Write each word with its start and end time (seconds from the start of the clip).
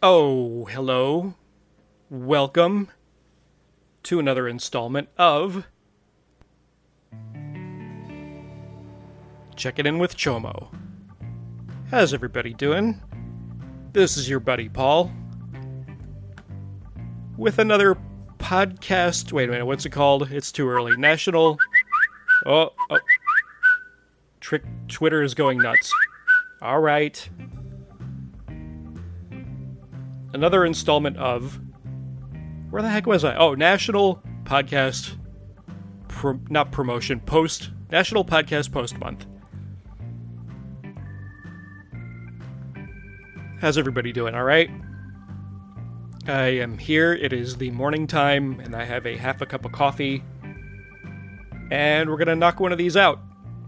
Oh, 0.00 0.66
hello. 0.66 1.34
Welcome 2.08 2.88
to 4.04 4.20
another 4.20 4.46
installment 4.46 5.08
of 5.18 5.66
Check 9.56 9.80
It 9.80 9.88
In 9.88 9.98
with 9.98 10.16
Chomo. 10.16 10.68
How's 11.90 12.14
everybody 12.14 12.54
doing? 12.54 13.00
This 13.92 14.16
is 14.16 14.28
your 14.28 14.38
buddy 14.38 14.68
Paul 14.68 15.10
with 17.36 17.58
another 17.58 17.98
podcast. 18.36 19.32
Wait 19.32 19.48
a 19.48 19.52
minute, 19.52 19.66
what's 19.66 19.84
it 19.84 19.90
called? 19.90 20.30
It's 20.30 20.52
too 20.52 20.68
early. 20.68 20.96
National. 20.96 21.58
Oh, 22.46 22.70
oh. 22.88 23.00
Trick 24.38 24.62
Twitter 24.86 25.24
is 25.24 25.34
going 25.34 25.58
nuts. 25.58 25.92
All 26.62 26.78
right. 26.78 27.28
Another 30.32 30.64
installment 30.64 31.16
of. 31.16 31.60
Where 32.70 32.82
the 32.82 32.88
heck 32.88 33.06
was 33.06 33.24
I? 33.24 33.34
Oh, 33.36 33.54
National 33.54 34.22
Podcast. 34.44 35.16
Pro, 36.08 36.38
not 36.50 36.70
promotion, 36.70 37.20
post. 37.20 37.70
National 37.90 38.24
Podcast 38.24 38.70
Post 38.70 38.98
Month. 38.98 39.24
How's 43.60 43.78
everybody 43.78 44.12
doing? 44.12 44.34
All 44.34 44.44
right? 44.44 44.70
I 46.26 46.58
am 46.58 46.76
here. 46.76 47.14
It 47.14 47.32
is 47.32 47.56
the 47.56 47.70
morning 47.70 48.06
time, 48.06 48.60
and 48.60 48.76
I 48.76 48.84
have 48.84 49.06
a 49.06 49.16
half 49.16 49.40
a 49.40 49.46
cup 49.46 49.64
of 49.64 49.72
coffee. 49.72 50.22
And 51.70 52.10
we're 52.10 52.18
going 52.18 52.28
to 52.28 52.36
knock 52.36 52.60
one 52.60 52.70
of 52.70 52.78
these 52.78 52.96
out. 52.96 53.18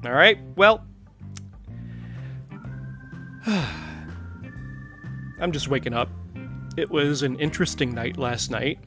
All 0.04 0.12
right? 0.12 0.38
Well, 0.56 0.86
I'm 5.40 5.52
just 5.52 5.68
waking 5.68 5.94
up. 5.94 6.10
It 6.76 6.90
was 6.90 7.22
an 7.22 7.38
interesting 7.38 7.92
night 7.92 8.16
last 8.16 8.50
night. 8.50 8.78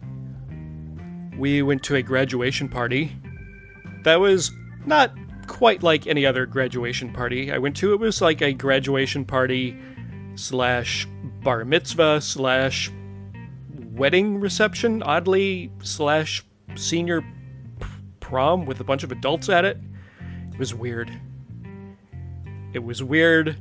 We 1.37 1.61
went 1.61 1.83
to 1.83 1.95
a 1.95 2.01
graduation 2.01 2.69
party. 2.69 3.11
That 4.03 4.19
was 4.19 4.51
not 4.85 5.13
quite 5.47 5.83
like 5.83 6.07
any 6.07 6.25
other 6.25 6.45
graduation 6.45 7.11
party 7.11 7.51
I 7.51 7.57
went 7.57 7.75
to. 7.77 7.93
It 7.93 7.99
was 7.99 8.21
like 8.21 8.41
a 8.41 8.53
graduation 8.53 9.25
party 9.25 9.77
slash 10.35 11.07
bar 11.43 11.65
mitzvah 11.65 12.21
slash 12.21 12.91
wedding 13.91 14.39
reception, 14.39 15.03
oddly, 15.03 15.71
slash 15.81 16.43
senior 16.75 17.21
prom 18.19 18.65
with 18.65 18.79
a 18.79 18.83
bunch 18.83 19.03
of 19.03 19.11
adults 19.11 19.49
at 19.49 19.65
it. 19.65 19.77
It 20.51 20.57
was 20.57 20.73
weird. 20.73 21.11
It 22.73 22.83
was 22.83 23.03
weird, 23.03 23.55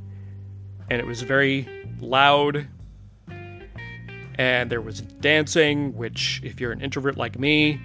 and 0.88 1.00
it 1.00 1.06
was 1.06 1.22
very 1.22 1.68
loud. 2.00 2.68
And 4.42 4.72
there 4.72 4.80
was 4.80 5.02
dancing, 5.02 5.94
which, 5.96 6.40
if 6.42 6.60
you're 6.60 6.72
an 6.72 6.80
introvert 6.80 7.16
like 7.16 7.38
me, 7.38 7.80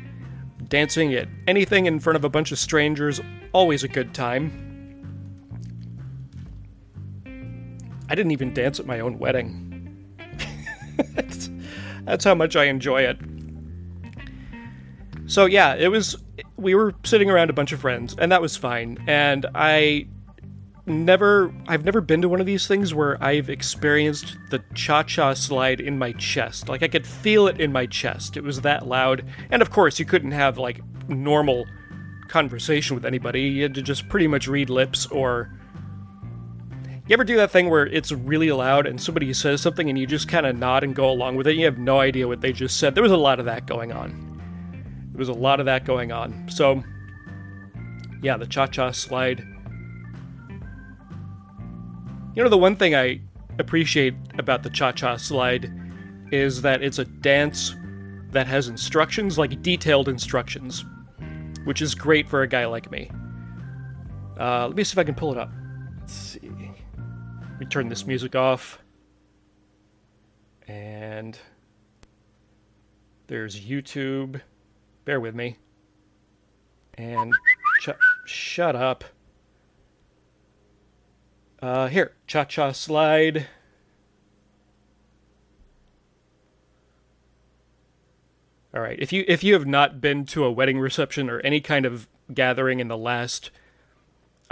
dancing 0.70 1.14
at 1.14 1.28
anything 1.46 1.86
in 1.86 2.00
front 2.00 2.16
of 2.16 2.24
a 2.24 2.30
bunch 2.30 2.52
of 2.52 2.58
strangers, 2.58 3.22
always 3.54 3.84
a 3.84 3.88
good 3.88 4.12
time. 4.16 4.64
I 8.10 8.16
didn't 8.16 8.32
even 8.32 8.56
dance 8.56 8.80
at 8.80 8.88
my 8.88 9.02
own 9.02 9.20
wedding. 9.20 10.08
that's, 12.06 12.24
how 12.24 12.34
much 12.34 12.56
I 12.56 12.64
enjoy 12.64 13.04
it. 13.04 13.20
So 15.28 15.46
yeah, 15.46 15.76
it 15.76 15.90
was 15.90 16.16
we 16.56 16.74
were 16.74 16.96
sitting 17.04 17.30
around 17.30 17.52
a 17.52 17.54
bunch 17.54 17.72
of 17.72 17.80
friends 17.80 18.16
and 18.18 18.32
that 18.32 18.42
was 18.42 18.58
fine. 18.58 18.98
And 19.06 19.46
I 19.54 20.08
never 20.88 21.54
I've 21.68 21.86
never 21.86 22.02
been 22.02 22.22
to 22.22 22.30
one 22.30 22.40
of 22.40 22.46
these 22.46 22.68
things 22.68 22.94
where 22.94 23.22
I've 23.24 23.50
experienced 23.50 24.38
the 24.50 24.64
cha-cha 24.74 25.34
slide 25.34 25.82
in 25.82 25.98
my 25.98 26.14
chest. 26.14 26.70
Like 26.70 26.84
I 26.84 26.88
could 26.88 27.06
feel 27.06 27.48
it 27.48 27.60
in 27.60 27.72
my 27.72 27.86
chest. 27.86 28.38
It 28.38 28.44
was 28.44 28.62
that 28.62 28.88
loud. 28.88 29.26
And 29.52 29.62
of 29.62 29.70
course, 29.70 30.00
you 30.00 30.06
couldn't 30.06 30.32
have 30.32 30.58
like 30.58 30.82
normal 31.08 31.66
conversation 32.28 32.96
with 32.96 33.06
anybody. 33.06 33.42
You 33.42 33.64
had 33.64 33.76
to 33.76 33.82
just 33.82 34.08
pretty 34.10 34.28
much 34.28 34.48
read 34.48 34.70
lips 34.70 35.06
or 35.08 35.52
you 37.08 37.14
ever 37.14 37.24
do 37.24 37.38
that 37.38 37.52
thing 37.52 37.70
where 37.70 37.88
it's 37.88 38.12
really 38.12 38.52
loud 38.52 38.86
and 38.86 39.00
somebody 39.00 39.32
says 39.34 39.62
something 39.62 39.90
and 39.90 39.98
you 39.98 40.06
just 40.06 40.28
kind 40.28 40.46
of 40.46 40.58
nod 40.58 40.84
and 40.84 40.94
go 40.94 41.10
along 41.10 41.38
with 41.38 41.48
it? 41.48 41.56
You 41.56 41.64
have 41.64 41.78
no 41.78 42.02
idea 42.02 42.28
what 42.28 42.42
they 42.42 42.52
just 42.52 42.78
said. 42.78 42.96
There 42.96 43.04
was 43.04 43.14
a 43.14 43.18
lot 43.18 43.40
of 43.40 43.46
that 43.46 43.66
going 43.66 43.94
on. 43.94 44.28
There 45.14 45.20
was 45.20 45.30
a 45.30 45.34
lot 45.34 45.62
of 45.62 45.68
that 45.68 45.86
going 45.86 46.12
on. 46.12 46.50
So, 46.50 46.84
yeah, 48.22 48.36
the 48.36 48.46
cha 48.46 48.68
cha 48.68 48.92
slide. 48.92 49.42
You 52.38 52.44
know, 52.44 52.50
the 52.50 52.58
one 52.60 52.76
thing 52.76 52.94
I 52.94 53.20
appreciate 53.58 54.14
about 54.38 54.62
the 54.62 54.70
cha 54.70 54.92
cha 54.92 55.18
slide 55.18 55.72
is 56.32 56.62
that 56.62 56.84
it's 56.84 57.00
a 57.00 57.06
dance 57.06 57.76
that 58.30 58.46
has 58.46 58.68
instructions, 58.68 59.40
like 59.40 59.60
detailed 59.64 60.08
instructions, 60.08 60.86
which 61.64 61.82
is 61.82 61.96
great 61.96 62.30
for 62.30 62.44
a 62.44 62.48
guy 62.48 62.68
like 62.68 62.92
me. 62.92 63.10
Uh, 64.40 64.68
let 64.68 64.76
me 64.76 64.84
see 64.84 64.94
if 64.94 65.00
I 65.00 65.04
can 65.04 65.16
pull 65.16 65.32
it 65.32 65.40
up. 65.40 65.50
Let's 66.00 66.14
see. 66.14 66.52
Let 67.50 67.60
me 67.60 67.66
turn 67.66 67.90
this 67.90 68.06
music 68.06 68.36
off. 68.36 68.78
And 70.68 71.40
there's 73.26 73.60
YouTube. 73.60 74.40
Bear 75.06 75.20
with 75.20 75.34
me. 75.34 75.58
And 77.00 77.34
ch- 77.82 77.90
shut 78.28 78.76
up. 78.76 79.04
Uh, 81.60 81.88
here, 81.88 82.14
cha 82.28 82.44
cha 82.44 82.72
slide. 82.72 83.48
All 88.76 88.82
right. 88.82 89.00
If 89.00 89.12
you 89.12 89.26
if 89.28 89.44
you 89.44 89.54
have 89.54 89.66
not 89.66 90.00
been 90.00 90.26
to 90.28 90.46
a 90.46 90.52
wedding 90.52 90.78
reception 90.78 91.32
or 91.32 91.40
any 91.40 91.60
kind 91.60 91.86
of 91.86 92.08
gathering 92.32 92.80
in 92.80 92.90
the 92.90 92.98
last, 92.98 93.50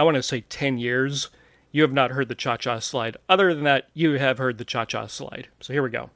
I 0.00 0.04
want 0.04 0.16
to 0.16 0.22
say 0.22 0.40
ten 0.40 0.78
years, 0.78 1.28
you 1.70 1.82
have 1.82 1.92
not 1.92 2.10
heard 2.10 2.26
the 2.26 2.34
cha 2.34 2.56
cha 2.56 2.80
slide. 2.80 3.16
Other 3.28 3.54
than 3.54 3.62
that, 3.62 3.88
you 3.94 4.14
have 4.14 4.38
heard 4.38 4.58
the 4.58 4.64
cha 4.64 4.84
cha 4.84 5.06
slide. 5.06 5.46
So 5.60 5.72
here 5.72 5.82
we 5.84 5.90
go. 5.90 6.10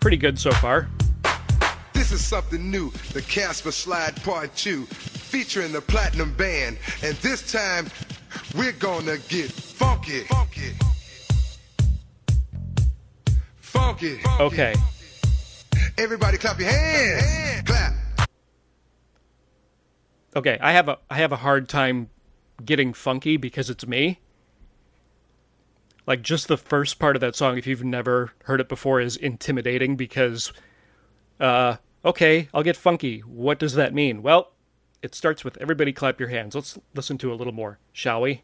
Pretty 0.00 0.16
good 0.16 0.40
so 0.40 0.50
far. 0.52 0.88
This 2.06 2.20
is 2.20 2.24
something 2.24 2.70
new, 2.70 2.92
the 3.14 3.22
Casper 3.22 3.72
Slide 3.72 4.14
Part 4.22 4.54
2, 4.54 4.86
featuring 4.86 5.72
the 5.72 5.80
Platinum 5.80 6.32
Band. 6.34 6.78
And 7.02 7.16
this 7.16 7.50
time, 7.50 7.88
we're 8.56 8.70
gonna 8.70 9.18
get 9.28 9.50
funky. 9.50 10.20
Funky. 10.20 10.72
Funky. 13.56 14.20
Okay. 14.38 14.76
Everybody 15.98 16.38
clap 16.38 16.60
your 16.60 16.68
hands. 16.68 17.62
Clap. 17.66 17.94
Okay, 20.36 20.58
I 20.60 20.70
have 20.70 20.88
a 20.88 20.98
I 21.10 21.16
have 21.16 21.32
a 21.32 21.36
hard 21.38 21.68
time 21.68 22.10
getting 22.64 22.92
funky 22.92 23.36
because 23.36 23.68
it's 23.68 23.84
me. 23.84 24.20
Like 26.06 26.22
just 26.22 26.46
the 26.46 26.56
first 26.56 27.00
part 27.00 27.16
of 27.16 27.20
that 27.20 27.34
song 27.34 27.58
if 27.58 27.66
you've 27.66 27.82
never 27.82 28.30
heard 28.44 28.60
it 28.60 28.68
before 28.68 29.00
is 29.00 29.16
intimidating 29.16 29.96
because 29.96 30.52
uh 31.40 31.78
okay, 32.06 32.48
I'll 32.54 32.62
get 32.62 32.76
funky. 32.76 33.20
What 33.20 33.58
does 33.58 33.74
that 33.74 33.92
mean? 33.92 34.22
Well, 34.22 34.52
it 35.02 35.14
starts 35.14 35.44
with 35.44 35.58
everybody 35.58 35.92
clap 35.92 36.18
your 36.18 36.30
hands. 36.30 36.54
Let's 36.54 36.78
listen 36.94 37.18
to 37.18 37.32
a 37.32 37.34
little 37.34 37.52
more, 37.52 37.78
shall 37.92 38.22
we? 38.22 38.42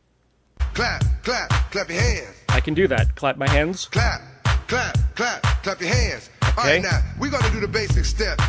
Clap, 0.75 1.03
clap, 1.23 1.49
clap 1.71 1.89
your 1.89 2.01
hands. 2.01 2.37
I 2.49 2.61
can 2.61 2.75
do 2.75 2.87
that. 2.89 3.15
Clap 3.15 3.37
my 3.37 3.49
hands. 3.49 3.87
Clap, 3.87 4.21
clap, 4.67 4.97
clap, 5.15 5.43
clap 5.63 5.81
your 5.81 5.91
hands. 5.91 6.29
Okay. 6.59 6.75
right, 6.75 6.83
now, 6.83 7.01
we're 7.19 7.31
gonna 7.31 7.51
do 7.51 7.61
the 7.61 7.69
basic 7.69 8.05
step. 8.05 8.41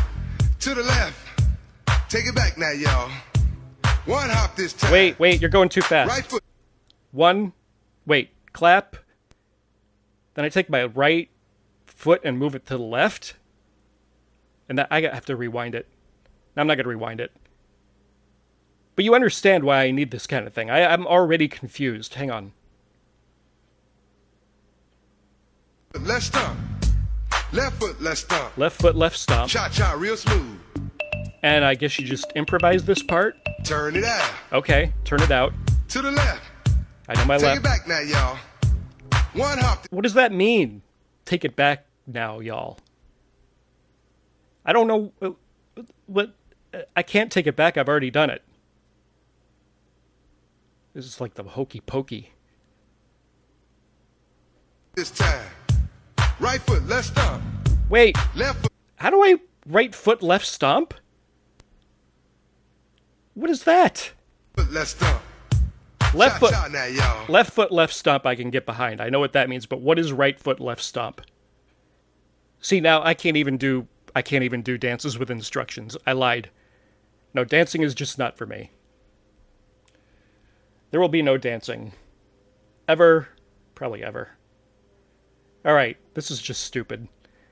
To 0.60 0.74
the 0.74 0.82
left. 0.82 1.42
Take 2.08 2.26
it 2.26 2.34
back 2.34 2.58
now, 2.58 2.70
y'all. 2.70 3.10
One 4.06 4.28
hop 4.28 4.56
this 4.56 4.72
time. 4.72 4.92
Wait, 4.92 5.18
wait, 5.18 5.40
you're 5.40 5.50
going 5.50 5.68
too 5.68 5.80
fast. 5.80 6.10
Right 6.10 6.24
foot. 6.24 6.42
One, 7.12 7.52
wait, 8.06 8.30
clap. 8.52 8.96
Then 10.34 10.44
I 10.44 10.48
take 10.48 10.68
my 10.68 10.84
right 10.84 11.30
foot 11.86 12.20
and 12.24 12.38
move 12.38 12.54
it 12.54 12.66
to 12.66 12.76
the 12.76 12.82
left. 12.82 13.34
And 14.68 14.78
that 14.78 14.88
I 14.90 15.00
have 15.02 15.26
to 15.26 15.36
rewind 15.36 15.74
it. 15.74 15.86
No, 16.56 16.60
I'm 16.60 16.66
not 16.66 16.76
going 16.76 16.84
to 16.84 16.90
rewind 16.90 17.20
it. 17.20 17.32
But 18.96 19.04
you 19.04 19.14
understand 19.14 19.64
why 19.64 19.82
I 19.82 19.90
need 19.90 20.10
this 20.10 20.26
kind 20.26 20.46
of 20.46 20.52
thing. 20.52 20.70
I, 20.70 20.84
I'm 20.86 21.06
already 21.06 21.48
confused. 21.48 22.14
Hang 22.14 22.30
on. 22.30 22.52
Let's 26.00 26.26
stomp. 26.26 26.58
Left 27.52 27.76
foot, 27.78 28.00
left 28.02 28.18
stop. 28.18 28.58
Left 28.58 28.80
foot, 28.80 28.96
left 28.96 29.16
stop. 29.16 29.48
Cha 29.48 29.68
cha, 29.68 29.92
real 29.92 30.16
smooth. 30.16 30.58
And 31.42 31.64
I 31.64 31.74
guess 31.74 31.98
you 31.98 32.06
just 32.06 32.32
improvise 32.34 32.84
this 32.84 33.02
part. 33.02 33.36
Turn 33.64 33.94
it 33.96 34.04
out. 34.04 34.30
Okay, 34.52 34.92
turn 35.04 35.22
it 35.22 35.30
out. 35.30 35.52
To 35.90 36.02
the 36.02 36.10
left. 36.10 36.42
I 37.08 37.14
know 37.14 37.24
my 37.26 37.36
Take 37.36 37.46
left. 37.46 37.58
it 37.58 37.62
back 37.62 37.86
now, 37.86 38.00
y'all. 38.00 38.38
One 39.34 39.58
hop. 39.58 39.86
What 39.90 40.02
does 40.02 40.14
that 40.14 40.32
mean? 40.32 40.82
Take 41.26 41.44
it 41.44 41.54
back 41.54 41.86
now, 42.06 42.40
y'all. 42.40 42.78
I 44.64 44.72
don't 44.72 44.86
know 44.86 45.12
uh, 45.20 45.30
what. 46.06 46.34
I 46.96 47.02
can't 47.02 47.30
take 47.30 47.46
it 47.46 47.54
back. 47.54 47.76
I've 47.76 47.88
already 47.88 48.10
done 48.10 48.30
it. 48.30 48.42
This 50.94 51.06
is 51.06 51.20
like 51.20 51.34
the 51.34 51.42
hokey 51.42 51.80
pokey. 51.80 52.30
This 54.94 55.10
time. 55.10 55.46
Right 56.40 56.60
foot, 56.60 56.86
left 56.88 57.08
stomp. 57.08 57.42
Wait, 57.88 58.16
Left 58.34 58.60
foot, 58.60 58.72
how 58.96 59.10
do 59.10 59.22
I 59.22 59.36
right 59.66 59.94
foot 59.94 60.22
left 60.22 60.46
stomp? 60.46 60.94
What 63.34 63.50
is 63.50 63.64
that? 63.64 64.12
left 64.56 64.88
stomp. 64.88 65.22
Left 66.14 66.38
foot 66.38 66.54
now, 66.70 67.24
left 67.28 67.52
foot 67.52 67.72
left 67.72 67.92
stomp 67.92 68.24
I 68.24 68.36
can 68.36 68.50
get 68.50 68.66
behind. 68.66 69.00
I 69.00 69.08
know 69.10 69.18
what 69.18 69.32
that 69.32 69.48
means, 69.48 69.66
but 69.66 69.80
what 69.80 69.98
is 69.98 70.12
right 70.12 70.38
foot 70.38 70.60
left 70.60 70.82
stomp? 70.82 71.20
See, 72.60 72.80
now 72.80 73.02
I 73.02 73.14
can't 73.14 73.36
even 73.36 73.56
do 73.56 73.88
I 74.14 74.22
can't 74.22 74.44
even 74.44 74.62
do 74.62 74.78
dances 74.78 75.18
with 75.18 75.30
instructions. 75.30 75.96
I 76.06 76.12
lied. 76.12 76.50
No, 77.32 77.44
dancing 77.44 77.82
is 77.82 77.94
just 77.94 78.18
not 78.18 78.36
for 78.36 78.46
me. 78.46 78.70
There 80.90 81.00
will 81.00 81.08
be 81.08 81.22
no 81.22 81.36
dancing. 81.36 81.92
Ever. 82.86 83.28
Probably 83.74 84.04
ever. 84.04 84.30
All 85.64 85.74
right, 85.74 85.96
this 86.14 86.30
is 86.30 86.40
just 86.40 86.62
stupid. 86.62 87.08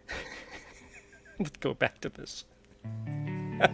Let's 1.41 1.57
go 1.59 1.75
back 1.75 2.01
to 2.03 2.09
this. 2.09 2.45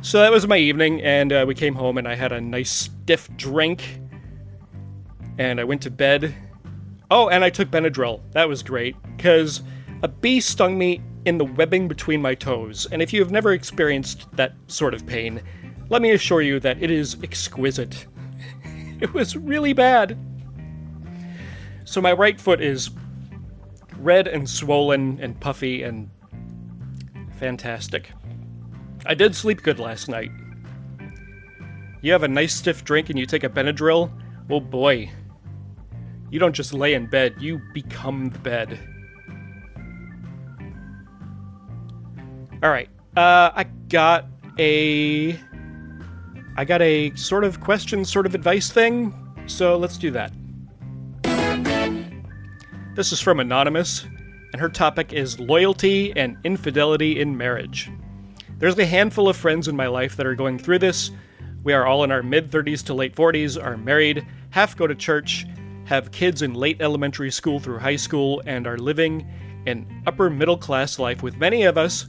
so 0.00 0.18
that 0.20 0.32
was 0.32 0.48
my 0.48 0.56
evening, 0.56 1.00
and 1.02 1.32
uh, 1.32 1.44
we 1.46 1.54
came 1.54 1.74
home, 1.74 1.98
and 1.98 2.08
I 2.08 2.16
had 2.16 2.32
a 2.32 2.40
nice 2.40 2.70
stiff 2.72 3.28
drink, 3.36 4.00
and 5.38 5.60
I 5.60 5.64
went 5.64 5.82
to 5.82 5.90
bed. 5.90 6.34
Oh, 7.10 7.28
and 7.28 7.44
I 7.44 7.50
took 7.50 7.70
Benadryl. 7.70 8.20
That 8.32 8.48
was 8.48 8.62
great, 8.62 8.96
because 9.16 9.62
a 10.02 10.08
bee 10.08 10.40
stung 10.40 10.76
me 10.78 11.00
in 11.24 11.38
the 11.38 11.44
webbing 11.44 11.88
between 11.88 12.20
my 12.20 12.34
toes, 12.34 12.86
and 12.92 13.00
if 13.00 13.12
you 13.12 13.20
have 13.20 13.30
never 13.30 13.52
experienced 13.52 14.30
that 14.36 14.54
sort 14.66 14.94
of 14.94 15.06
pain, 15.06 15.42
let 15.88 16.02
me 16.02 16.10
assure 16.10 16.42
you 16.42 16.60
that 16.60 16.82
it 16.82 16.90
is 16.90 17.16
exquisite. 17.22 18.06
it 19.00 19.12
was 19.14 19.36
really 19.36 19.72
bad. 19.72 20.18
So 21.84 22.00
my 22.00 22.12
right 22.12 22.40
foot 22.40 22.60
is 22.60 22.90
red 23.98 24.26
and 24.26 24.48
swollen 24.48 25.18
and 25.20 25.38
puffy 25.38 25.82
and 25.82 26.10
fantastic. 27.36 28.10
I 29.06 29.14
did 29.14 29.34
sleep 29.34 29.62
good 29.62 29.78
last 29.78 30.08
night. 30.08 30.30
You 32.00 32.12
have 32.12 32.22
a 32.22 32.28
nice 32.28 32.54
stiff 32.54 32.84
drink 32.84 33.10
and 33.10 33.18
you 33.18 33.26
take 33.26 33.44
a 33.44 33.48
Benadryl? 33.48 34.10
Oh 34.50 34.60
boy. 34.60 35.10
You 36.34 36.40
don't 36.40 36.52
just 36.52 36.74
lay 36.74 36.94
in 36.94 37.06
bed, 37.06 37.36
you 37.38 37.62
become 37.72 38.28
the 38.28 38.40
bed. 38.40 38.76
Alright, 42.60 42.88
uh, 43.16 43.52
I 43.54 43.62
got 43.88 44.26
a. 44.58 45.38
I 46.56 46.64
got 46.64 46.82
a 46.82 47.14
sort 47.14 47.44
of 47.44 47.60
question, 47.60 48.04
sort 48.04 48.26
of 48.26 48.34
advice 48.34 48.68
thing, 48.68 49.14
so 49.46 49.76
let's 49.76 49.96
do 49.96 50.10
that. 50.10 50.32
This 52.96 53.12
is 53.12 53.20
from 53.20 53.38
Anonymous, 53.38 54.02
and 54.52 54.60
her 54.60 54.68
topic 54.68 55.12
is 55.12 55.38
loyalty 55.38 56.12
and 56.16 56.36
infidelity 56.42 57.20
in 57.20 57.36
marriage. 57.36 57.92
There's 58.58 58.76
a 58.76 58.86
handful 58.86 59.28
of 59.28 59.36
friends 59.36 59.68
in 59.68 59.76
my 59.76 59.86
life 59.86 60.16
that 60.16 60.26
are 60.26 60.34
going 60.34 60.58
through 60.58 60.80
this. 60.80 61.12
We 61.62 61.74
are 61.74 61.86
all 61.86 62.02
in 62.02 62.10
our 62.10 62.24
mid 62.24 62.50
30s 62.50 62.84
to 62.86 62.94
late 62.94 63.14
40s, 63.14 63.62
are 63.62 63.76
married, 63.76 64.26
half 64.50 64.76
go 64.76 64.88
to 64.88 64.96
church, 64.96 65.46
have 65.84 66.12
kids 66.12 66.42
in 66.42 66.54
late 66.54 66.80
elementary 66.80 67.30
school 67.30 67.60
through 67.60 67.78
high 67.78 67.96
school, 67.96 68.42
and 68.46 68.66
are 68.66 68.78
living 68.78 69.26
an 69.66 70.02
upper 70.06 70.30
middle 70.30 70.58
class 70.58 70.98
life 70.98 71.22
with 71.22 71.36
many 71.36 71.64
of 71.64 71.78
us 71.78 72.06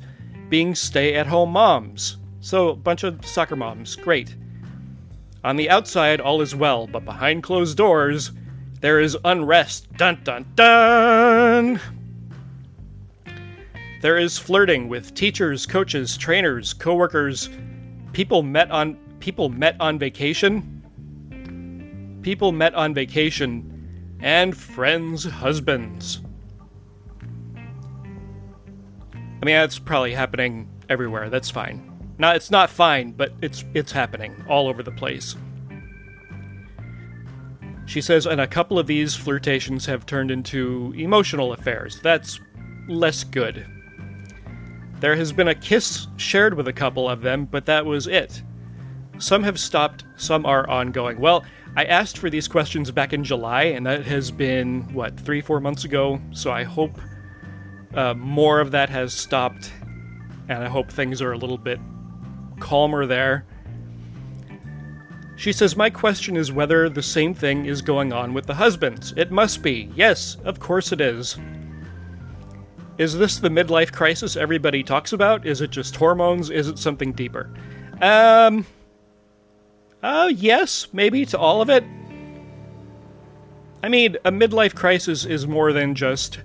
being 0.49 0.75
stay 0.75 1.15
at 1.15 1.27
home 1.27 1.51
moms. 1.51 2.17
So, 2.39 2.69
a 2.69 2.75
bunch 2.75 3.03
of 3.03 3.25
soccer 3.25 3.55
moms, 3.55 3.95
great. 3.95 4.35
On 5.43 5.55
the 5.55 5.69
outside, 5.69 6.19
all 6.19 6.41
is 6.41 6.55
well, 6.55 6.87
but 6.87 7.05
behind 7.05 7.43
closed 7.43 7.77
doors, 7.77 8.31
there 8.81 8.99
is 8.99 9.17
unrest. 9.25 9.91
Dun 9.93 10.19
dun 10.23 10.45
dun! 10.55 11.79
There 14.01 14.17
is 14.17 14.37
flirting 14.37 14.89
with 14.89 15.15
teachers, 15.15 15.65
coaches, 15.65 16.17
trainers, 16.17 16.73
coworkers, 16.73 17.49
people 18.13 18.43
met 18.43 18.69
on 18.71 18.97
people 19.19 19.49
met 19.49 19.75
on 19.79 19.97
vacation, 19.97 20.74
people 22.25 22.51
met 22.51 22.73
on 22.73 22.91
vacation, 22.91 24.17
and 24.19 24.57
friends' 24.57 25.25
husbands. 25.25 26.23
I 29.13 29.45
mean, 29.45 29.53
that's 29.53 29.77
probably 29.77 30.15
happening 30.15 30.67
everywhere. 30.89 31.29
That's 31.29 31.51
fine. 31.51 32.15
No, 32.17 32.31
it's 32.31 32.49
not 32.49 32.71
fine, 32.71 33.11
but 33.11 33.31
it's 33.43 33.63
it's 33.75 33.91
happening 33.91 34.43
all 34.49 34.67
over 34.67 34.81
the 34.81 34.91
place. 34.91 35.35
She 37.85 38.01
says, 38.01 38.25
and 38.25 38.41
a 38.41 38.47
couple 38.47 38.79
of 38.79 38.87
these 38.87 39.13
flirtations 39.13 39.85
have 39.85 40.07
turned 40.07 40.31
into 40.31 40.95
emotional 40.97 41.53
affairs. 41.53 41.99
That's 42.01 42.39
less 42.87 43.23
good. 43.23 43.67
There 44.99 45.15
has 45.15 45.31
been 45.31 45.49
a 45.49 45.53
kiss 45.53 46.07
shared 46.17 46.55
with 46.55 46.67
a 46.67 46.73
couple 46.73 47.07
of 47.07 47.21
them, 47.21 47.45
but 47.45 47.67
that 47.67 47.85
was 47.85 48.07
it. 48.07 48.41
Some 49.17 49.43
have 49.43 49.59
stopped, 49.59 50.03
some 50.17 50.45
are 50.45 50.69
ongoing. 50.69 51.19
Well, 51.19 51.45
I 51.75 51.85
asked 51.85 52.17
for 52.17 52.29
these 52.29 52.47
questions 52.47 52.91
back 52.91 53.13
in 53.13 53.23
July, 53.23 53.63
and 53.63 53.85
that 53.85 54.05
has 54.05 54.31
been, 54.31 54.81
what, 54.93 55.19
three, 55.19 55.41
four 55.41 55.59
months 55.59 55.83
ago, 55.83 56.21
so 56.31 56.51
I 56.51 56.63
hope 56.63 56.99
uh, 57.93 58.13
more 58.13 58.59
of 58.59 58.71
that 58.71 58.89
has 58.89 59.13
stopped, 59.13 59.71
and 60.49 60.63
I 60.63 60.67
hope 60.67 60.91
things 60.91 61.21
are 61.21 61.31
a 61.31 61.37
little 61.37 61.57
bit 61.57 61.79
calmer 62.59 63.05
there. 63.05 63.45
She 65.35 65.51
says, 65.51 65.75
My 65.75 65.89
question 65.89 66.37
is 66.37 66.51
whether 66.51 66.89
the 66.89 67.03
same 67.03 67.33
thing 67.33 67.65
is 67.65 67.81
going 67.81 68.13
on 68.13 68.33
with 68.33 68.45
the 68.45 68.55
husbands. 68.55 69.13
It 69.17 69.31
must 69.31 69.61
be. 69.61 69.91
Yes, 69.95 70.37
of 70.45 70.59
course 70.59 70.91
it 70.91 71.01
is. 71.01 71.37
Is 72.97 73.17
this 73.17 73.39
the 73.39 73.49
midlife 73.49 73.91
crisis 73.91 74.37
everybody 74.37 74.81
talks 74.81 75.11
about? 75.11 75.45
Is 75.45 75.59
it 75.59 75.71
just 75.71 75.97
hormones? 75.97 76.49
Is 76.49 76.69
it 76.69 76.79
something 76.79 77.11
deeper? 77.11 77.53
Um. 78.01 78.65
Oh, 80.07 80.27
yes, 80.27 80.87
maybe 80.93 81.25
to 81.25 81.39
all 81.39 81.63
of 81.63 81.69
it. 81.71 81.83
I 83.81 83.89
mean, 83.89 84.17
a 84.23 84.31
midlife 84.31 84.75
crisis 84.75 85.25
is 85.25 85.47
more 85.47 85.73
than 85.73 85.95
just 85.95 86.37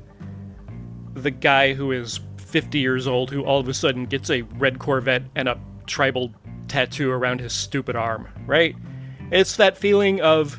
the 1.12 1.30
guy 1.30 1.74
who 1.74 1.92
is 1.92 2.20
50 2.38 2.78
years 2.78 3.06
old 3.06 3.30
who 3.30 3.44
all 3.44 3.60
of 3.60 3.68
a 3.68 3.74
sudden 3.74 4.06
gets 4.06 4.30
a 4.30 4.42
red 4.56 4.78
Corvette 4.78 5.24
and 5.34 5.46
a 5.46 5.60
tribal 5.86 6.32
tattoo 6.68 7.10
around 7.10 7.40
his 7.40 7.52
stupid 7.52 7.96
arm, 7.96 8.26
right? 8.46 8.74
It's 9.30 9.56
that 9.56 9.76
feeling 9.76 10.22
of 10.22 10.58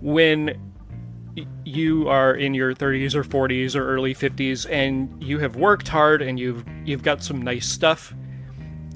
when 0.00 0.56
you 1.64 2.08
are 2.08 2.32
in 2.32 2.54
your 2.54 2.74
30s 2.74 3.16
or 3.16 3.24
40s 3.24 3.74
or 3.74 3.84
early 3.88 4.14
50s 4.14 4.70
and 4.70 5.20
you 5.20 5.40
have 5.40 5.56
worked 5.56 5.88
hard 5.88 6.22
and 6.22 6.38
you've 6.38 6.64
you've 6.84 7.02
got 7.02 7.24
some 7.24 7.42
nice 7.42 7.66
stuff 7.66 8.14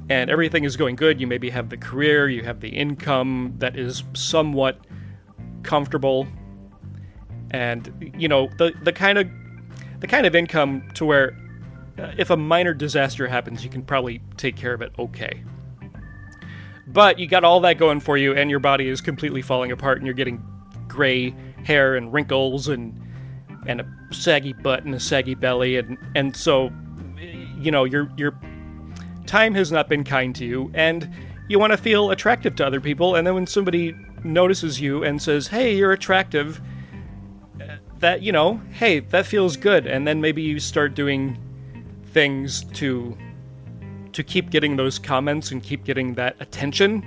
and 0.08 0.30
everything 0.30 0.64
is 0.64 0.76
going 0.76 0.96
good. 0.96 1.20
You 1.20 1.26
maybe 1.26 1.50
have 1.50 1.70
the 1.70 1.76
career, 1.76 2.28
you 2.28 2.42
have 2.42 2.61
the 2.61 2.68
income 2.68 3.54
that 3.58 3.78
is 3.78 4.04
somewhat 4.14 4.78
comfortable 5.62 6.26
and 7.54 8.12
you 8.18 8.26
know 8.26 8.49
the 8.58 8.73
the 8.82 8.92
kind 8.92 9.16
of 9.16 9.28
the 10.00 10.06
kind 10.08 10.26
of 10.26 10.34
income 10.34 10.87
to 10.94 11.04
where 11.04 11.37
uh, 11.99 12.11
if 12.18 12.30
a 12.30 12.37
minor 12.37 12.75
disaster 12.75 13.28
happens, 13.28 13.62
you 13.62 13.70
can 13.70 13.82
probably 13.82 14.20
take 14.37 14.56
care 14.56 14.75
of 14.75 14.82
it 14.82 14.92
okay. 14.99 15.42
But 16.88 17.18
you 17.18 17.28
got 17.28 17.44
all 17.44 17.61
that 17.61 17.78
going 17.78 18.00
for 18.00 18.18
you, 18.18 18.34
and 18.34 18.50
your 18.50 18.58
body 18.58 18.88
is 18.88 19.00
completely 19.00 19.40
falling 19.40 19.70
apart, 19.70 19.99
and 19.99 20.06
you're 20.06 20.14
getting 20.14 20.42
gray 20.88 21.34
hair 21.64 21.94
and 21.94 22.12
wrinkles 22.12 22.68
and 22.68 23.00
and 23.66 23.80
a 23.80 23.87
saggy 24.11 24.52
butt 24.52 24.84
and 24.84 24.94
a 24.94 25.00
saggy 25.00 25.34
belly, 25.37 25.76
and 25.76 25.96
and 26.16 26.37
so 26.37 26.73
you 27.61 27.70
know 27.70 27.84
your 27.84 28.11
your 28.16 28.38
time 29.26 29.54
has 29.54 29.73
not 29.73 29.88
been 29.88 30.04
kind 30.04 30.35
to 30.37 30.45
you, 30.45 30.71
and 30.75 31.09
you 31.49 31.59
want 31.59 31.73
to 31.73 31.76
feel 31.76 32.11
attractive 32.11 32.57
to 32.57 32.66
other 32.66 32.81
people, 32.81 33.16
and 33.16 33.26
then 33.26 33.35
when 33.35 33.47
somebody 33.47 33.95
notices 34.23 34.81
you 34.81 35.04
and 35.04 35.21
says, 35.21 35.49
"Hey, 35.49 35.75
you're 35.75 35.93
attractive," 35.93 36.61
that 38.00 38.23
you 38.23 38.33
know, 38.33 38.61
hey, 38.73 39.00
that 39.00 39.26
feels 39.26 39.57
good, 39.57 39.87
and 39.87 40.07
then 40.07 40.21
maybe 40.21 40.43
you 40.43 40.61
start 40.61 40.95
doing 40.95 41.38
things 42.07 42.64
to 42.64 43.16
to 44.12 44.23
keep 44.23 44.50
getting 44.50 44.76
those 44.76 44.99
comments 44.99 45.50
and 45.50 45.62
keep 45.62 45.85
getting 45.85 46.14
that 46.14 46.37
attention. 46.38 47.04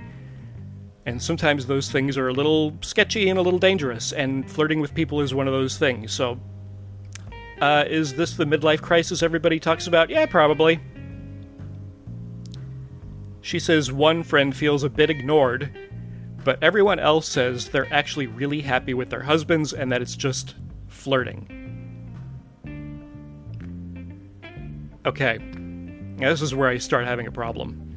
And 1.06 1.22
sometimes 1.22 1.66
those 1.66 1.90
things 1.90 2.18
are 2.18 2.28
a 2.28 2.34
little 2.34 2.78
sketchy 2.82 3.30
and 3.30 3.40
a 3.40 3.42
little 3.42 3.60
dangerous, 3.60 4.12
and 4.12 4.50
flirting 4.50 4.82
with 4.82 4.94
people 4.94 5.22
is 5.22 5.34
one 5.34 5.48
of 5.48 5.54
those 5.54 5.78
things. 5.78 6.12
So, 6.12 6.38
uh, 7.62 7.86
is 7.88 8.16
this 8.16 8.36
the 8.36 8.46
midlife 8.46 8.82
crisis 8.82 9.24
everybody 9.24 9.60
talks 9.60 9.88
about? 9.88 10.10
Yeah, 10.10 10.26
probably. 10.26 10.82
She 13.48 13.60
says 13.60 13.94
one 13.94 14.24
friend 14.24 14.54
feels 14.54 14.84
a 14.84 14.90
bit 14.90 15.10
ignored, 15.10 15.72
but 16.44 16.62
everyone 16.62 17.00
else 17.00 17.30
says 17.30 17.70
they're 17.70 17.88
actually 17.94 18.28
really 18.28 18.60
happy 18.60 18.94
with 18.94 19.10
their 19.10 19.22
husbands 19.22 19.72
and 19.72 19.90
that 19.90 20.02
it's 20.02 20.18
just 20.18 20.56
flirting. 20.90 21.48
Okay, 25.06 25.38
now 25.38 26.30
this 26.30 26.42
is 26.42 26.54
where 26.54 26.68
I 26.68 26.78
start 26.78 27.06
having 27.06 27.26
a 27.26 27.32
problem. 27.32 27.96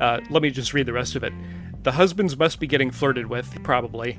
Uh, 0.00 0.20
let 0.30 0.40
me 0.40 0.48
just 0.48 0.72
read 0.72 0.86
the 0.86 0.94
rest 0.94 1.16
of 1.16 1.22
it. 1.22 1.34
The 1.82 1.92
husbands 1.92 2.38
must 2.38 2.58
be 2.58 2.66
getting 2.66 2.90
flirted 2.90 3.26
with, 3.26 3.62
probably. 3.62 4.18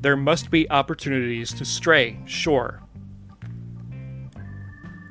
There 0.00 0.16
must 0.16 0.50
be 0.50 0.70
opportunities 0.70 1.52
to 1.52 1.66
stray, 1.66 2.22
sure. 2.24 2.80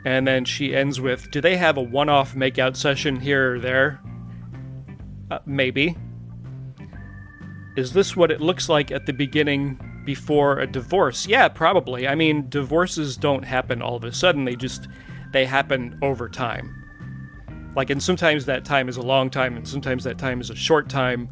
And 0.03 0.27
then 0.27 0.45
she 0.45 0.75
ends 0.75 0.99
with 0.99 1.29
Do 1.29 1.41
they 1.41 1.57
have 1.57 1.77
a 1.77 1.83
one 1.83 2.09
off 2.09 2.33
makeout 2.33 2.75
session 2.75 3.19
here 3.19 3.53
or 3.53 3.59
there? 3.59 4.01
Uh, 5.33 5.39
maybe. 5.47 5.97
Is 7.75 7.91
this 7.91 8.15
what 8.15 8.29
it 8.29 8.39
looks 8.39 8.69
like 8.69 8.91
at 8.91 9.07
the 9.07 9.13
beginning 9.13 9.79
before 10.05 10.59
a 10.59 10.67
divorce? 10.67 11.25
Yeah, 11.25 11.47
probably. 11.47 12.07
I 12.07 12.13
mean, 12.13 12.49
divorces 12.49 13.17
don't 13.17 13.41
happen 13.41 13.81
all 13.81 13.95
of 13.95 14.03
a 14.03 14.11
sudden, 14.11 14.45
they 14.45 14.55
just 14.55 14.87
they 15.31 15.45
happen 15.45 15.97
over 16.03 16.29
time. 16.29 16.69
Like 17.75 17.89
and 17.89 18.03
sometimes 18.03 18.45
that 18.45 18.63
time 18.63 18.87
is 18.87 18.97
a 18.97 19.01
long 19.01 19.31
time 19.31 19.57
and 19.57 19.67
sometimes 19.67 20.03
that 20.03 20.19
time 20.19 20.39
is 20.39 20.51
a 20.51 20.55
short 20.55 20.87
time, 20.87 21.27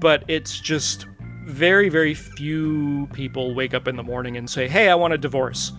but 0.00 0.24
it's 0.26 0.58
just 0.58 1.06
very 1.44 1.90
very 1.90 2.14
few 2.14 3.08
people 3.12 3.54
wake 3.54 3.74
up 3.74 3.86
in 3.88 3.96
the 3.96 4.02
morning 4.02 4.38
and 4.38 4.48
say, 4.48 4.66
"Hey, 4.68 4.88
I 4.88 4.94
want 4.94 5.12
a 5.12 5.18
divorce." 5.18 5.72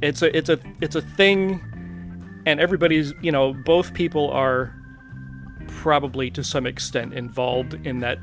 It's 0.00 0.22
a 0.22 0.36
it's 0.36 0.48
a 0.48 0.60
it's 0.80 0.94
a 0.94 1.02
thing 1.02 1.60
and 2.46 2.60
everybody's, 2.60 3.12
you 3.20 3.32
know, 3.32 3.52
both 3.52 3.94
people 3.94 4.30
are 4.30 4.76
probably 5.84 6.30
to 6.30 6.42
some 6.42 6.66
extent 6.66 7.12
involved 7.12 7.74
in 7.86 8.00
that 8.00 8.18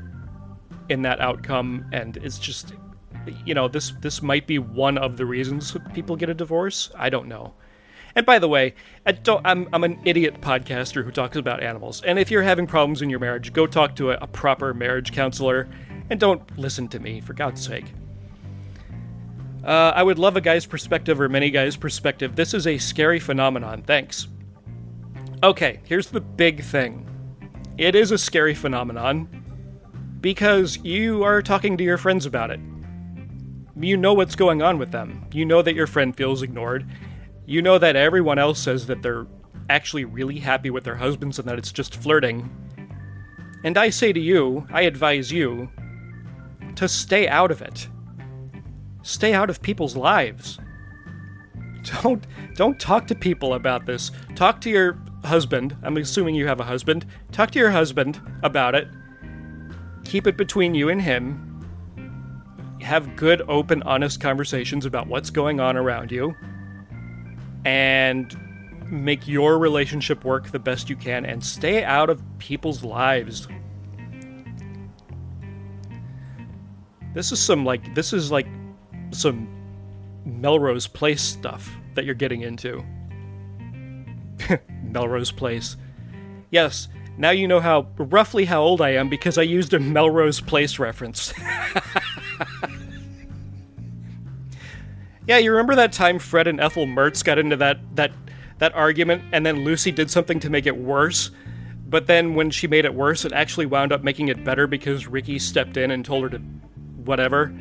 in 0.88 1.02
that 1.02 1.20
outcome. 1.20 1.86
And 1.92 2.16
it's 2.16 2.40
just 2.40 2.72
you 3.46 3.54
know 3.54 3.68
this 3.68 3.92
this 4.00 4.20
might 4.20 4.48
be 4.48 4.58
one 4.58 4.98
of 4.98 5.16
the 5.16 5.24
reasons 5.24 5.76
people 5.94 6.16
get 6.16 6.28
a 6.28 6.34
divorce. 6.34 6.90
I 6.98 7.08
don't 7.08 7.28
know. 7.28 7.54
And 8.16 8.26
by 8.26 8.40
the 8.40 8.48
way 8.48 8.74
I 9.06 9.12
don't, 9.12 9.46
I'm, 9.46 9.68
I'm 9.72 9.84
an 9.84 10.00
idiot 10.04 10.40
podcaster 10.40 11.04
who 11.04 11.12
talks 11.12 11.36
about 11.36 11.62
animals. 11.62 12.02
And 12.02 12.18
if 12.18 12.32
you're 12.32 12.42
having 12.42 12.66
problems 12.66 13.00
in 13.00 13.08
your 13.08 13.20
marriage 13.20 13.52
go 13.52 13.68
talk 13.68 13.94
to 13.96 14.10
a, 14.10 14.18
a 14.20 14.26
proper 14.26 14.74
marriage 14.74 15.12
counselor 15.12 15.68
and 16.10 16.18
don't 16.18 16.58
listen 16.58 16.88
to 16.88 16.98
me 16.98 17.20
for 17.20 17.32
god's 17.32 17.64
sake. 17.64 17.94
Uh, 19.64 19.92
i 19.94 20.02
would 20.02 20.18
love 20.18 20.36
a 20.36 20.40
guy's 20.40 20.66
perspective 20.66 21.20
or 21.20 21.28
many 21.28 21.48
guys 21.48 21.76
perspective. 21.76 22.34
This 22.34 22.54
is 22.54 22.66
a 22.66 22.78
scary 22.78 23.20
phenomenon. 23.20 23.82
Thanks. 23.82 24.26
Okay 25.44 25.78
here's 25.84 26.08
the 26.08 26.20
big 26.20 26.64
thing 26.64 27.06
it 27.78 27.94
is 27.94 28.10
a 28.10 28.18
scary 28.18 28.54
phenomenon 28.54 29.28
because 30.20 30.78
you 30.78 31.24
are 31.24 31.42
talking 31.42 31.76
to 31.76 31.84
your 31.84 31.98
friends 31.98 32.26
about 32.26 32.50
it. 32.50 32.60
You 33.76 33.96
know 33.96 34.14
what's 34.14 34.36
going 34.36 34.62
on 34.62 34.78
with 34.78 34.92
them. 34.92 35.26
You 35.32 35.44
know 35.44 35.62
that 35.62 35.74
your 35.74 35.86
friend 35.86 36.14
feels 36.14 36.42
ignored. 36.42 36.86
You 37.46 37.62
know 37.62 37.78
that 37.78 37.96
everyone 37.96 38.38
else 38.38 38.60
says 38.60 38.86
that 38.86 39.02
they're 39.02 39.26
actually 39.68 40.04
really 40.04 40.38
happy 40.38 40.70
with 40.70 40.84
their 40.84 40.96
husbands 40.96 41.38
and 41.38 41.48
that 41.48 41.58
it's 41.58 41.72
just 41.72 41.96
flirting. 41.96 42.48
And 43.64 43.78
I 43.78 43.90
say 43.90 44.12
to 44.12 44.20
you, 44.20 44.66
I 44.70 44.82
advise 44.82 45.32
you 45.32 45.70
to 46.76 46.88
stay 46.88 47.26
out 47.28 47.50
of 47.50 47.62
it. 47.62 47.88
Stay 49.02 49.34
out 49.34 49.50
of 49.50 49.62
people's 49.62 49.96
lives. 49.96 50.58
Don't 52.02 52.24
don't 52.54 52.78
talk 52.78 53.08
to 53.08 53.14
people 53.16 53.54
about 53.54 53.86
this. 53.86 54.12
Talk 54.36 54.60
to 54.60 54.70
your 54.70 55.02
husband. 55.24 55.76
I'm 55.82 55.96
assuming 55.96 56.34
you 56.34 56.46
have 56.46 56.60
a 56.60 56.64
husband. 56.64 57.06
Talk 57.30 57.50
to 57.52 57.58
your 57.58 57.70
husband 57.70 58.20
about 58.42 58.74
it 58.74 58.88
keep 60.04 60.26
it 60.26 60.36
between 60.36 60.74
you 60.74 60.88
and 60.88 61.00
him. 61.00 61.48
Have 62.82 63.16
good, 63.16 63.42
open, 63.48 63.82
honest 63.84 64.20
conversations 64.20 64.84
about 64.84 65.06
what's 65.06 65.30
going 65.30 65.60
on 65.60 65.76
around 65.76 66.10
you. 66.10 66.34
And 67.64 68.36
make 68.90 69.26
your 69.26 69.58
relationship 69.58 70.24
work 70.24 70.50
the 70.50 70.58
best 70.58 70.90
you 70.90 70.96
can 70.96 71.24
and 71.24 71.42
stay 71.42 71.82
out 71.84 72.10
of 72.10 72.22
people's 72.38 72.84
lives. 72.84 73.48
This 77.14 77.30
is 77.30 77.40
some 77.40 77.64
like 77.64 77.94
this 77.94 78.12
is 78.12 78.30
like 78.30 78.46
some 79.12 79.48
Melrose 80.24 80.86
Place 80.86 81.22
stuff 81.22 81.70
that 81.94 82.04
you're 82.04 82.14
getting 82.14 82.42
into. 82.42 82.84
Melrose 84.92 85.32
Place. 85.32 85.76
Yes, 86.50 86.88
now 87.16 87.30
you 87.30 87.46
know 87.48 87.60
how 87.60 87.88
roughly 87.96 88.44
how 88.44 88.62
old 88.62 88.80
I 88.80 88.90
am 88.90 89.08
because 89.08 89.38
I 89.38 89.42
used 89.42 89.74
a 89.74 89.80
Melrose 89.80 90.40
Place 90.40 90.78
reference. 90.78 91.32
yeah, 95.26 95.38
you 95.38 95.50
remember 95.50 95.74
that 95.74 95.92
time 95.92 96.18
Fred 96.18 96.46
and 96.46 96.60
Ethel 96.60 96.86
Mertz 96.86 97.24
got 97.24 97.38
into 97.38 97.56
that 97.56 97.78
that 97.96 98.12
that 98.58 98.74
argument 98.74 99.24
and 99.32 99.44
then 99.44 99.64
Lucy 99.64 99.90
did 99.90 100.10
something 100.10 100.40
to 100.40 100.50
make 100.50 100.66
it 100.66 100.76
worse? 100.76 101.30
But 101.88 102.06
then 102.06 102.34
when 102.34 102.50
she 102.50 102.66
made 102.66 102.86
it 102.86 102.94
worse, 102.94 103.24
it 103.26 103.32
actually 103.32 103.66
wound 103.66 103.92
up 103.92 104.02
making 104.02 104.28
it 104.28 104.44
better 104.44 104.66
because 104.66 105.06
Ricky 105.06 105.38
stepped 105.38 105.76
in 105.76 105.90
and 105.90 106.04
told 106.04 106.22
her 106.22 106.30
to 106.30 106.38
whatever. 107.04 107.52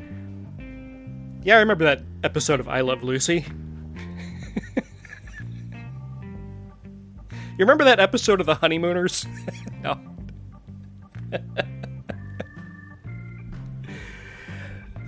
Yeah, 1.43 1.57
I 1.57 1.59
remember 1.59 1.83
that 1.85 2.03
episode 2.23 2.59
of 2.59 2.69
I 2.69 2.81
Love 2.81 3.03
Lucy. 3.03 3.45
You 7.61 7.65
remember 7.65 7.83
that 7.83 7.99
episode 7.99 8.39
of 8.39 8.47
The 8.47 8.55
Honeymooners? 8.55 9.27
no. 9.83 9.99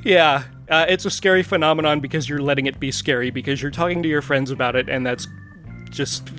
yeah, 0.05 0.43
uh, 0.69 0.85
it's 0.87 1.03
a 1.05 1.09
scary 1.09 1.41
phenomenon 1.41 1.99
because 1.99 2.29
you're 2.29 2.43
letting 2.43 2.67
it 2.67 2.79
be 2.79 2.91
scary 2.91 3.31
because 3.31 3.59
you're 3.59 3.71
talking 3.71 4.03
to 4.03 4.07
your 4.07 4.21
friends 4.21 4.51
about 4.51 4.75
it, 4.75 4.87
and 4.87 5.03
that's 5.03 5.27
just. 5.89 6.29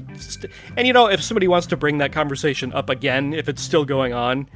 And 0.76 0.86
you 0.86 0.92
know, 0.92 1.08
if 1.08 1.20
somebody 1.20 1.48
wants 1.48 1.66
to 1.66 1.76
bring 1.76 1.98
that 1.98 2.12
conversation 2.12 2.72
up 2.74 2.90
again, 2.90 3.34
if 3.34 3.48
it's 3.48 3.60
still 3.60 3.84
going 3.84 4.12
on, 4.12 4.48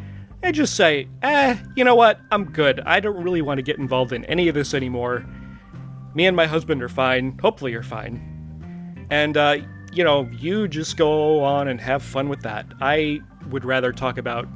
and 0.44 0.54
just 0.54 0.76
say, 0.76 1.08
eh, 1.22 1.56
you 1.74 1.82
know 1.82 1.96
what? 1.96 2.20
I'm 2.30 2.44
good. 2.44 2.78
I 2.86 3.00
don't 3.00 3.20
really 3.20 3.42
want 3.42 3.58
to 3.58 3.62
get 3.62 3.78
involved 3.78 4.12
in 4.12 4.24
any 4.26 4.46
of 4.46 4.54
this 4.54 4.74
anymore. 4.74 5.26
Me 6.14 6.24
and 6.24 6.36
my 6.36 6.46
husband 6.46 6.84
are 6.84 6.88
fine. 6.88 7.36
Hopefully, 7.42 7.72
you're 7.72 7.82
fine. 7.82 9.06
And, 9.10 9.36
uh, 9.36 9.58
you 9.92 10.04
know, 10.04 10.28
you 10.32 10.68
just 10.68 10.96
go 10.96 11.42
on 11.42 11.68
and 11.68 11.80
have 11.80 12.02
fun 12.02 12.28
with 12.28 12.42
that. 12.42 12.66
I 12.80 13.20
would 13.50 13.64
rather 13.64 13.92
talk 13.92 14.18
about, 14.18 14.46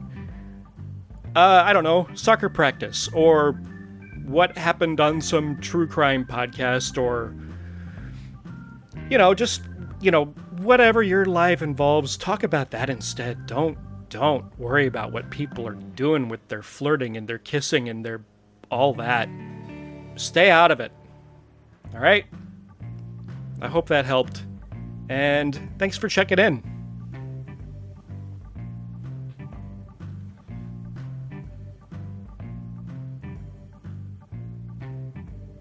uh, 1.34 1.62
I 1.64 1.72
don't 1.72 1.84
know, 1.84 2.08
soccer 2.14 2.48
practice 2.48 3.08
or 3.14 3.52
what 4.24 4.56
happened 4.56 5.00
on 5.00 5.20
some 5.20 5.60
true 5.60 5.86
crime 5.86 6.24
podcast 6.24 7.00
or, 7.00 7.34
you 9.10 9.18
know, 9.18 9.34
just, 9.34 9.62
you 10.00 10.10
know, 10.10 10.26
whatever 10.58 11.02
your 11.02 11.24
life 11.24 11.62
involves, 11.62 12.16
talk 12.16 12.42
about 12.42 12.70
that 12.70 12.88
instead. 12.90 13.46
Don't, 13.46 13.78
don't 14.10 14.56
worry 14.58 14.86
about 14.86 15.12
what 15.12 15.30
people 15.30 15.66
are 15.66 15.74
doing 15.74 16.28
with 16.28 16.46
their 16.48 16.62
flirting 16.62 17.16
and 17.16 17.26
their 17.26 17.38
kissing 17.38 17.88
and 17.88 18.04
their 18.04 18.22
all 18.70 18.94
that. 18.94 19.28
Stay 20.16 20.50
out 20.50 20.70
of 20.70 20.80
it. 20.80 20.92
All 21.94 22.00
right? 22.00 22.26
I 23.60 23.68
hope 23.68 23.88
that 23.88 24.04
helped. 24.04 24.44
And 25.08 25.58
thanks 25.78 25.96
for 25.96 26.08
checking 26.08 26.38
in. 26.38 26.71